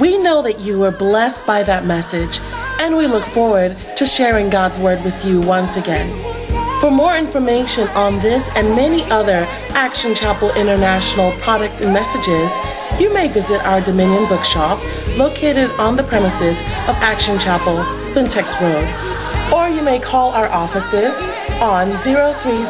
[0.00, 2.40] We know that you were blessed by that message,
[2.80, 6.08] and we look forward to sharing God's Word with you once again.
[6.80, 9.44] For more information on this and many other
[9.76, 12.50] Action Chapel International products and messages,
[12.98, 14.80] you may visit our Dominion Bookshop
[15.18, 18.88] located on the premises of Action Chapel, Spintex Road.
[19.52, 21.14] Or you may call our offices
[21.60, 22.64] on 030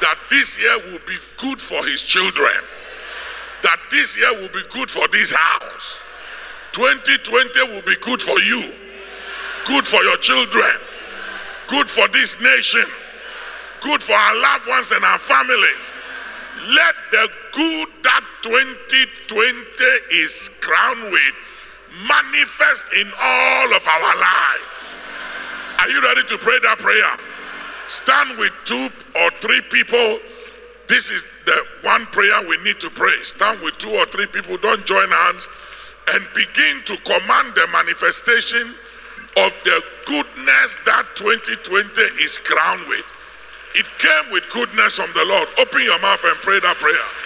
[0.00, 2.52] That this year will be good for His children.
[3.62, 6.02] That this year will be good for this house.
[6.72, 8.72] 2020 will be good for you,
[9.66, 10.72] good for your children,
[11.66, 12.84] good for this nation,
[13.80, 15.92] good for our loved ones and our families.
[16.68, 21.34] Let the good that 2020 is crowned with
[22.06, 25.00] manifest in all of our lives.
[25.80, 27.16] Are you ready to pray that prayer?
[27.88, 30.20] Stand with two or three people.
[30.88, 33.14] This is the one prayer we need to pray.
[33.22, 34.56] Stand with two or three people.
[34.58, 35.48] Don't join hands
[36.12, 38.74] and begin to command the manifestation
[39.36, 43.04] of the goodness that 2020 is crowned with.
[43.74, 45.48] It came with goodness from the Lord.
[45.58, 47.22] Open your mouth and pray that prayer.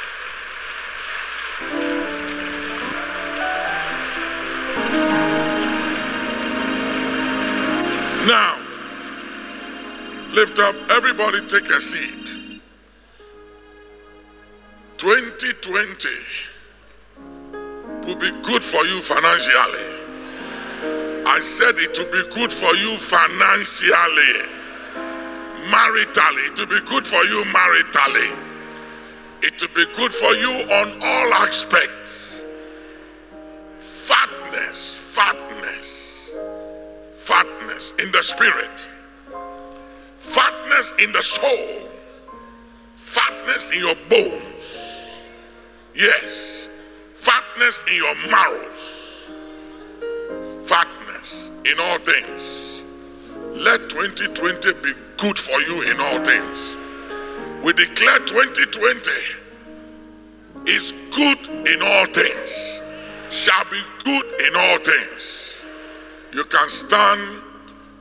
[8.26, 8.58] Now,
[10.32, 12.26] lift up, everybody take a seat.
[14.98, 16.08] 2020
[18.06, 19.96] will be good for you financially.
[21.26, 24.55] I said it will be good for you financially,
[25.66, 26.50] maritally.
[26.50, 28.36] It will be good for you maritally.
[29.42, 32.42] It will be good for you on all aspects.
[33.74, 36.30] Fatness, fatness,
[37.14, 38.88] fatness in the spirit,
[40.18, 41.88] fatness in the soul,
[42.94, 45.22] fatness in your bones.
[45.94, 46.68] Yes,
[47.12, 49.30] fatness in your marrows,
[50.68, 52.65] fatness in all things.
[53.56, 56.76] Let 2020 be good for you in all things.
[57.64, 59.10] We declare 2020
[60.66, 62.80] is good in all things,
[63.30, 65.62] shall be good in all things.
[66.34, 67.40] You can stand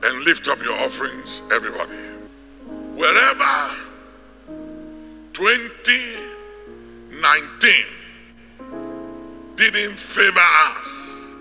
[0.04, 1.96] and lift up your offerings, everybody.
[2.94, 3.70] Wherever
[5.32, 7.72] 2019
[9.56, 10.38] didn't favor
[10.76, 11.34] us,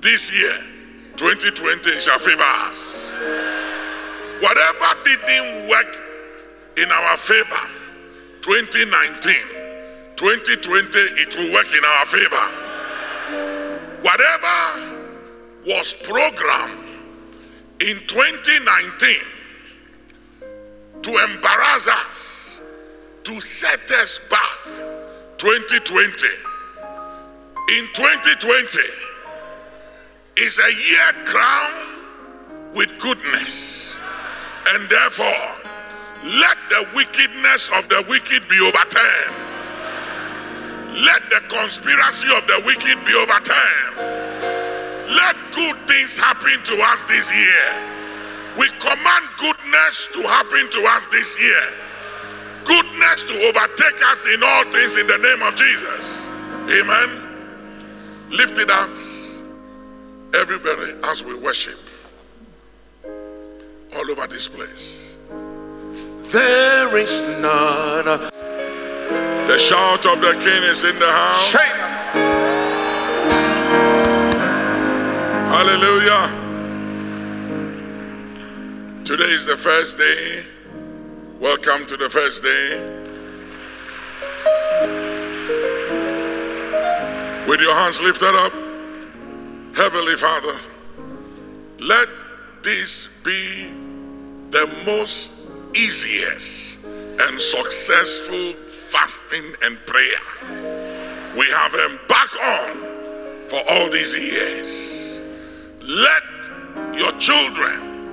[0.00, 0.62] this year,
[1.16, 3.05] 2020 shall favor us.
[4.40, 5.96] Whatever didn't work
[6.76, 7.66] in our favor,
[8.42, 9.34] 2019,
[10.16, 12.46] 2020, it will work in our favor.
[14.02, 14.96] Whatever
[15.66, 16.84] was programmed
[17.80, 19.16] in 2019
[21.02, 22.60] to embarrass us,
[23.24, 24.58] to set us back,
[25.38, 26.26] 2020,
[27.78, 28.78] in 2020
[30.36, 33.96] is a year crowned with goodness.
[34.68, 35.72] And therefore,
[36.24, 39.36] let the wickedness of the wicked be overturned.
[41.04, 43.96] Let the conspiracy of the wicked be overturned.
[45.14, 47.96] Let good things happen to us this year.
[48.58, 51.62] We command goodness to happen to us this year.
[52.64, 56.26] Goodness to overtake us in all things in the name of Jesus.
[56.68, 57.22] Amen.
[58.30, 58.90] Lift it up,
[60.34, 61.78] everybody, as we worship
[63.96, 65.14] all over this place.
[66.30, 68.04] There is none.
[69.48, 71.50] The shout of the king is in the house.
[71.50, 71.80] Shame.
[75.56, 76.44] Hallelujah.
[79.04, 80.44] Today is the first day.
[81.40, 82.78] Welcome to the first day.
[87.48, 88.52] With your hands lifted up,
[89.74, 90.58] Heavenly Father,
[91.78, 92.08] let
[92.62, 93.66] this be
[94.50, 95.30] the most
[95.74, 102.76] easiest and successful fasting and prayer we have embarked on
[103.48, 105.20] for all these years.
[105.82, 106.22] Let
[106.96, 108.08] your children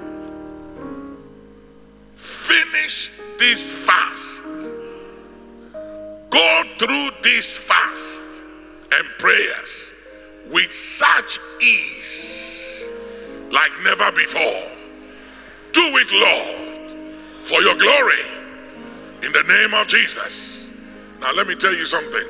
[2.15, 4.43] finish this fast,
[6.31, 8.23] go through this fast
[8.91, 9.91] and prayers
[10.51, 12.89] with such ease
[13.51, 14.72] like never before.
[15.73, 16.91] Do it, Lord,
[17.43, 18.23] for your glory
[19.23, 20.69] in the name of Jesus.
[21.19, 22.27] Now, let me tell you something.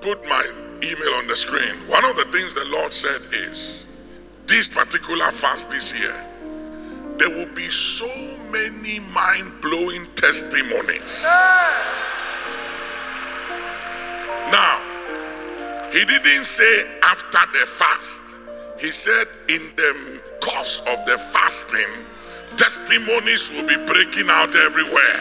[0.00, 0.44] Put my
[0.82, 1.74] email on the screen.
[1.88, 3.86] One of the things the Lord said is
[4.46, 6.14] this particular fast this year,
[7.18, 8.08] there will be so
[8.50, 11.22] many mind blowing testimonies.
[14.50, 14.80] Now,
[15.92, 18.20] he didn't say after the fast,
[18.78, 21.88] he said in the course of the fasting,
[22.56, 25.20] testimonies will be breaking out everywhere.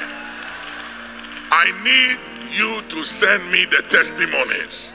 [1.52, 2.18] I need
[2.52, 4.94] you to send me the testimonies.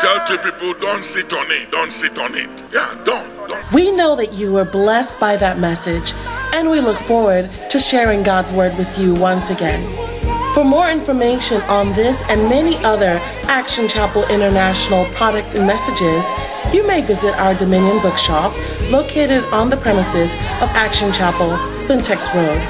[0.00, 2.64] Tell two people, don't sit on it, don't sit on it.
[2.72, 3.72] Yeah, don't, don't.
[3.72, 6.12] We know that you were blessed by that message,
[6.54, 9.82] and we look forward to sharing God's word with you once again.
[10.54, 16.24] For more information on this and many other Action Chapel International products and messages,
[16.72, 18.52] you may visit our Dominion Bookshop
[18.90, 20.32] located on the premises
[20.62, 22.60] of Action Chapel, Spintex Road.